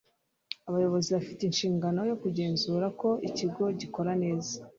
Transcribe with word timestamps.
abayobozi 0.69 1.09
bafite 1.15 1.41
inshingano 1.45 1.99
yo 2.09 2.15
kugenzura 2.21 2.85
ko 2.99 3.09
ikigo 3.27 3.63
gikora 3.79 4.11
neza 4.23 4.53